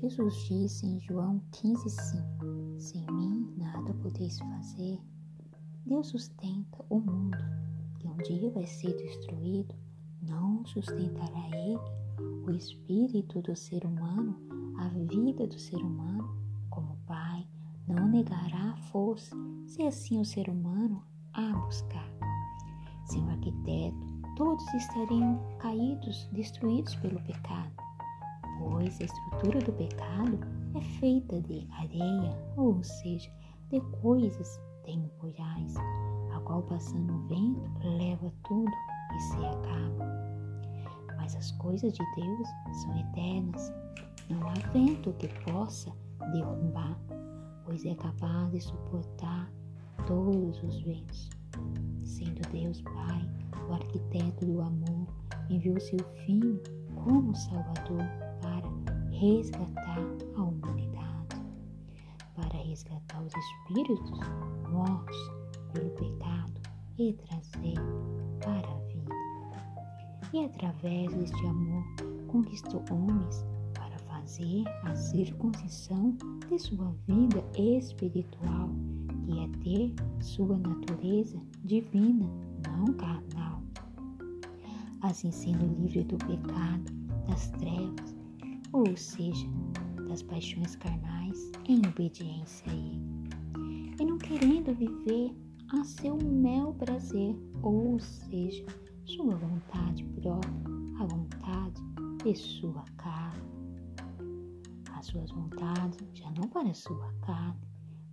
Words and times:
Jesus 0.00 0.34
disse 0.46 0.86
em 0.86 0.98
João 0.98 1.42
15,5: 1.52 2.80
Sem 2.80 3.06
mim 3.12 3.52
nada 3.58 3.92
podeis 3.92 4.38
fazer. 4.38 4.98
Deus 5.84 6.06
sustenta 6.06 6.82
o 6.88 6.98
mundo, 6.98 7.36
que 7.98 8.08
um 8.08 8.16
dia 8.16 8.50
vai 8.50 8.66
ser 8.66 8.96
destruído, 8.96 9.74
não 10.22 10.64
sustentará 10.64 11.50
ele 11.54 11.78
o 12.46 12.50
espírito 12.50 13.42
do 13.42 13.54
ser 13.54 13.84
humano, 13.84 14.34
a 14.78 14.88
vida 14.88 15.46
do 15.46 15.58
ser 15.58 15.76
humano, 15.76 16.34
como 16.70 16.96
Pai, 17.06 17.46
não 17.86 18.08
negará 18.08 18.70
a 18.72 18.76
força, 18.90 19.36
se 19.66 19.82
assim 19.82 20.18
o 20.18 20.24
ser 20.24 20.48
humano 20.48 21.04
a 21.34 21.52
buscar. 21.66 22.10
Sem 23.04 23.22
o 23.22 23.28
arquiteto, 23.28 24.34
todos 24.34 24.66
estariam 24.72 25.38
caídos, 25.58 26.26
destruídos 26.32 26.94
pelo 26.96 27.20
pecado 27.24 27.89
pois 28.60 29.00
a 29.00 29.04
estrutura 29.04 29.58
do 29.60 29.72
pecado 29.72 30.38
é 30.74 30.80
feita 31.00 31.40
de 31.40 31.66
areia, 31.78 32.36
ou 32.56 32.82
seja, 32.82 33.30
de 33.70 33.80
coisas 34.02 34.60
temporais, 34.84 35.74
a 36.34 36.40
qual 36.40 36.62
passando 36.62 37.14
o 37.14 37.28
vento 37.28 37.70
leva 37.82 38.32
tudo 38.46 38.70
e 39.16 39.20
se 39.20 39.36
acaba. 39.46 40.06
Mas 41.16 41.34
as 41.34 41.50
coisas 41.52 41.92
de 41.92 42.04
Deus 42.14 42.48
são 42.82 42.98
eternas, 42.98 43.72
não 44.28 44.46
há 44.48 44.54
vento 44.72 45.12
que 45.14 45.28
possa 45.50 45.90
derrubar, 46.32 46.98
pois 47.64 47.84
é 47.86 47.94
capaz 47.94 48.50
de 48.52 48.60
suportar 48.60 49.50
todos 50.06 50.62
os 50.62 50.80
ventos. 50.82 51.30
Sendo 52.02 52.40
Deus 52.50 52.82
Pai, 52.82 53.28
o 53.68 53.72
arquiteto 53.72 54.44
do 54.44 54.60
amor, 54.60 55.06
enviou 55.48 55.80
seu 55.80 55.98
Filho 56.24 56.62
como 57.04 57.34
Salvador 57.34 58.29
resgatar 59.20 59.98
a 60.34 60.42
humanidade, 60.42 61.36
para 62.34 62.56
resgatar 62.56 63.22
os 63.22 63.34
espíritos 63.34 64.18
mortos 64.72 65.30
pelo 65.74 65.90
pecado 65.90 66.58
e 66.98 67.12
trazer 67.12 67.74
para 68.42 68.66
a 68.66 68.78
vida. 68.86 69.14
E 70.32 70.46
através 70.46 71.12
deste 71.12 71.46
amor 71.46 71.84
conquistou 72.28 72.82
homens 72.90 73.44
para 73.74 73.98
fazer 73.98 74.64
a 74.84 74.94
circuncisão 74.94 76.16
de 76.48 76.58
sua 76.58 76.90
vida 77.06 77.44
espiritual, 77.58 78.70
que 79.26 79.38
é 79.38 79.48
ter 79.62 79.94
sua 80.24 80.56
natureza 80.56 81.38
divina, 81.64 82.26
não 82.66 82.86
carnal. 82.94 83.60
Assim 85.02 85.30
sendo 85.30 85.66
livre 85.78 86.04
do 86.04 86.16
pecado, 86.16 86.90
das 87.28 87.50
trevas 87.50 88.19
ou 88.72 88.96
seja, 88.96 89.46
das 90.08 90.22
paixões 90.22 90.76
carnais 90.76 91.50
em 91.68 91.78
obediência 91.86 92.70
a 92.70 92.74
Ele, 92.74 93.30
e 94.00 94.04
não 94.04 94.18
querendo 94.18 94.74
viver 94.74 95.34
a 95.72 95.84
seu 95.84 96.16
mel 96.16 96.74
prazer, 96.74 97.36
ou 97.62 97.98
seja, 97.98 98.64
sua 99.04 99.36
vontade 99.36 100.04
própria, 100.20 100.52
a 100.98 101.06
vontade 101.06 101.80
de 102.24 102.34
sua 102.34 102.84
carne. 102.96 103.50
As 104.94 105.06
suas 105.06 105.30
vontades 105.30 106.06
já 106.14 106.30
não 106.32 106.48
para 106.48 106.74
sua 106.74 107.12
carne, 107.22 107.60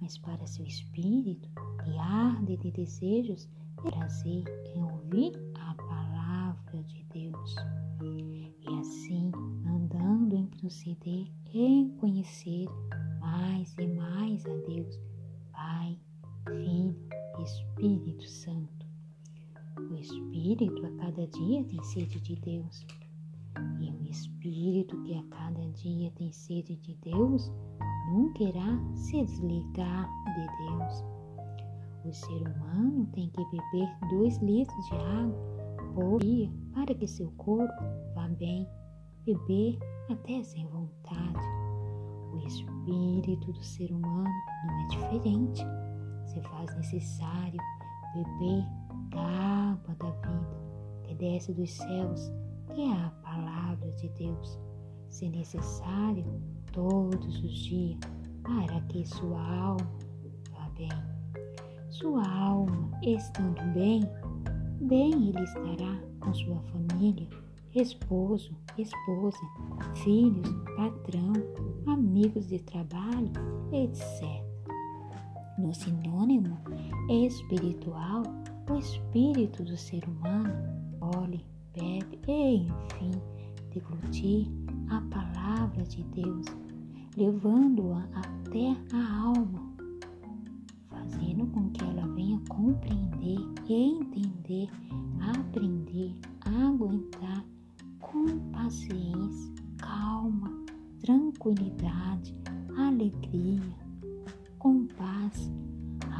mas 0.00 0.18
para 0.18 0.46
seu 0.46 0.64
espírito, 0.66 1.48
que 1.84 1.96
arde 1.98 2.56
de 2.56 2.70
desejos 2.72 3.44
e 3.44 3.82
prazer 3.82 4.44
em 4.74 4.82
ouvir 4.82 5.32
a 5.60 5.74
palavra 5.74 6.82
de 6.84 7.04
Deus. 7.04 7.54
E 8.02 8.52
assim 8.80 9.30
proceder 10.46 11.26
em 11.52 11.88
conhecer 11.96 12.66
mais 13.20 13.74
e 13.78 13.86
mais 13.86 14.44
a 14.46 14.54
Deus, 14.66 14.98
Pai, 15.52 15.98
Filho 16.48 16.96
e 17.38 17.42
Espírito 17.42 18.28
Santo. 18.28 18.86
O 19.90 19.94
Espírito 19.96 20.86
a 20.86 20.90
cada 21.02 21.26
dia 21.26 21.64
tem 21.64 21.82
sede 21.84 22.20
de 22.20 22.36
Deus. 22.36 22.86
E 23.80 23.90
o 23.90 24.10
Espírito 24.10 25.02
que 25.02 25.14
a 25.14 25.22
cada 25.24 25.68
dia 25.72 26.10
tem 26.12 26.32
sede 26.32 26.76
de 26.76 26.94
Deus 26.96 27.50
nunca 28.12 28.42
irá 28.42 28.80
se 28.94 29.24
desligar 29.24 30.08
de 30.34 30.46
Deus. 30.66 31.04
O 32.04 32.12
ser 32.12 32.42
humano 32.48 33.06
tem 33.12 33.28
que 33.28 33.44
beber 33.44 33.88
dois 34.10 34.38
litros 34.38 34.86
de 34.86 34.94
água 34.94 35.52
por 35.94 36.20
dia 36.20 36.50
para 36.72 36.94
que 36.94 37.06
seu 37.06 37.30
corpo 37.32 37.82
vá 38.14 38.28
bem. 38.28 38.66
Beber 39.24 39.78
até 40.10 40.42
sem 40.42 40.66
vontade. 40.66 41.46
O 42.32 42.38
espírito 42.44 43.52
do 43.52 43.62
ser 43.62 43.92
humano 43.92 44.28
não 44.66 44.80
é 44.80 44.86
diferente. 44.88 45.62
Se 46.26 46.40
faz 46.40 46.74
necessário 46.74 47.60
beber 48.14 48.64
da 49.10 49.20
água 49.20 49.94
da 49.94 50.10
vida 50.10 51.04
que 51.04 51.14
desce 51.14 51.52
dos 51.52 51.70
céus, 51.70 52.32
que 52.74 52.80
é 52.80 52.92
a 52.92 53.10
palavra 53.22 53.92
de 53.92 54.08
Deus, 54.08 54.58
se 55.08 55.28
necessário 55.28 56.24
todos 56.72 57.44
os 57.44 57.54
dias, 57.58 58.00
para 58.42 58.80
que 58.88 59.06
sua 59.06 59.40
alma 59.40 59.98
vá 60.50 60.68
bem. 60.70 60.88
Sua 61.90 62.26
alma 62.26 62.90
estando 63.04 63.62
bem, 63.72 64.02
bem 64.80 65.28
ele 65.28 65.44
estará 65.44 66.02
com 66.18 66.34
sua 66.34 66.60
família 66.62 67.28
esposo, 67.74 68.54
esposa, 68.76 69.38
filhos, 70.02 70.48
patrão, 70.76 71.32
amigos 71.86 72.48
de 72.48 72.58
trabalho, 72.60 73.32
etc. 73.72 74.42
No 75.58 75.74
sinônimo 75.74 76.58
espiritual, 77.08 78.22
o 78.70 78.76
espírito 78.76 79.62
do 79.64 79.76
ser 79.76 80.04
humano 80.04 80.52
olhe, 81.16 81.44
bebe 81.74 82.18
e, 82.28 82.66
enfim, 82.66 83.10
deglutir 83.72 84.48
a 84.90 85.00
palavra 85.02 85.82
de 85.84 86.02
Deus, 86.04 86.46
levando-a 87.16 88.02
até 88.18 88.76
a 88.94 89.22
alma, 89.24 89.72
fazendo 90.88 91.46
com 91.46 91.70
que 91.70 91.84
ela 91.84 92.06
venha 92.14 92.40
compreender, 92.48 93.38
entender, 93.68 94.68
aprender, 95.20 96.14
aguentar 96.44 97.44
com 98.12 98.38
paciência, 98.50 99.54
calma, 99.78 100.52
tranquilidade, 101.00 102.36
alegria, 102.76 103.74
com 104.58 104.86
paz, 104.86 105.50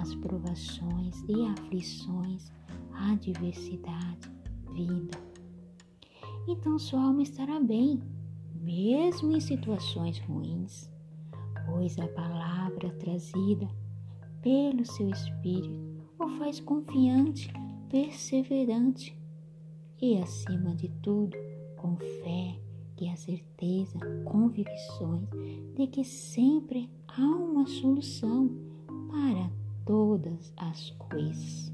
as 0.00 0.14
provações 0.14 1.20
e 1.28 1.42
aflições, 1.48 2.52
adversidade, 2.92 4.30
vida. 4.72 5.18
Então 6.46 6.78
sua 6.78 7.02
alma 7.02 7.22
estará 7.22 7.58
bem, 7.58 8.00
mesmo 8.54 9.32
em 9.32 9.40
situações 9.40 10.20
ruins, 10.20 10.88
pois 11.66 11.98
a 11.98 12.06
palavra 12.06 12.90
trazida 13.00 13.68
pelo 14.40 14.86
seu 14.86 15.10
Espírito 15.10 15.90
o 16.20 16.28
faz 16.38 16.60
confiante, 16.60 17.52
perseverante 17.88 19.18
e, 20.00 20.18
acima 20.18 20.74
de 20.74 20.88
tudo, 21.02 21.36
com 21.80 21.96
fé 21.96 22.58
e 23.00 23.08
a 23.08 23.16
certeza, 23.16 23.98
convicções 24.26 25.26
de 25.74 25.86
que 25.86 26.04
sempre 26.04 26.90
há 27.08 27.22
uma 27.22 27.66
solução 27.66 28.50
para 29.08 29.50
todas 29.86 30.52
as 30.58 30.90
coisas. 30.90 31.72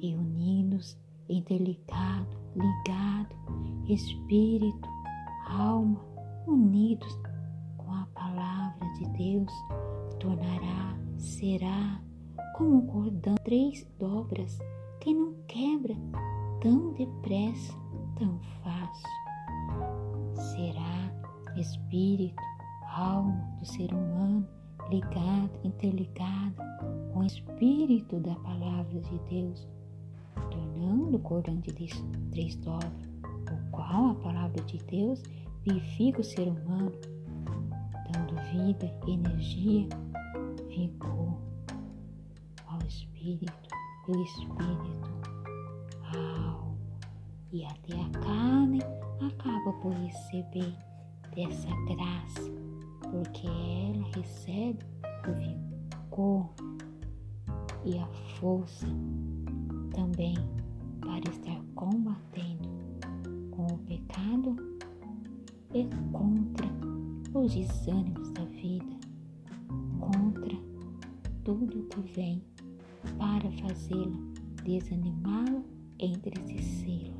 E 0.00 0.14
unidos, 0.14 0.96
interligado, 1.28 2.34
ligado, 2.56 3.36
espírito, 3.86 4.88
alma, 5.46 6.00
unidos 6.46 7.14
com 7.76 7.92
a 7.92 8.06
palavra 8.14 8.90
de 8.94 9.06
Deus, 9.10 9.52
tornará, 10.18 10.98
será 11.18 12.02
como 12.56 12.76
um 12.76 12.86
cordão, 12.86 13.34
três 13.44 13.86
dobras 13.98 14.58
que 15.00 15.12
não 15.12 15.34
quebra 15.46 15.94
tão 16.62 16.94
depressa 16.94 17.83
tão 18.18 18.38
fácil. 18.62 19.08
Será 20.34 21.12
espírito, 21.56 22.42
alma 22.96 23.34
do 23.58 23.66
ser 23.66 23.92
humano 23.92 24.46
ligado, 24.90 25.50
interligado 25.64 26.56
com 27.12 27.20
o 27.20 27.24
espírito 27.24 28.20
da 28.20 28.34
palavra 28.36 29.00
de 29.00 29.18
Deus, 29.30 29.66
tornando 30.50 31.16
o 31.16 31.20
cordão 31.20 31.56
de 31.60 31.72
três 32.30 32.56
dobras, 32.56 33.08
o 33.50 33.70
qual 33.70 34.10
a 34.10 34.14
palavra 34.16 34.62
de 34.64 34.78
Deus 34.84 35.22
vivifica 35.62 36.20
o 36.20 36.24
ser 36.24 36.48
humano, 36.48 36.92
dando 38.12 38.34
vida, 38.52 38.92
energia, 39.06 39.88
vigor 40.68 41.38
ao 42.66 42.78
espírito 42.86 43.52
o 44.06 44.22
espírito 44.22 45.14
e 47.54 47.64
até 47.64 47.94
a 47.94 48.10
carne 48.20 48.80
acaba 49.20 49.72
por 49.74 49.92
receber 49.92 50.76
dessa 51.36 51.68
graça 51.86 52.52
porque 53.12 53.46
ela 53.46 54.04
recebe 54.16 54.84
o 55.28 55.32
vigor 55.32 56.50
e 57.84 57.96
a 57.96 58.06
força 58.40 58.88
também 59.94 60.34
para 61.00 61.30
estar 61.30 61.62
combatendo 61.76 62.68
com 63.52 63.66
o 63.66 63.78
pecado 63.86 64.56
e 65.72 65.88
contra 66.10 66.66
os 67.34 67.54
desânimos 67.54 68.32
da 68.32 68.44
vida, 68.46 68.96
contra 70.00 70.56
tudo 71.44 71.86
que 71.88 72.00
vem 72.00 72.42
para 73.16 73.48
fazê-la 73.62 74.18
desanimá-la, 74.64 75.62
entristecê-la. 76.00 77.13